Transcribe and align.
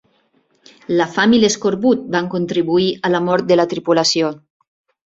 La 1.01 1.07
fam 1.17 1.35
i 1.39 1.41
l'escorbut 1.43 2.09
van 2.17 2.31
contribuir 2.35 2.89
a 3.11 3.17
la 3.19 3.25
mort 3.31 3.51
de 3.53 3.63
la 3.63 3.71
tripulació. 3.77 4.35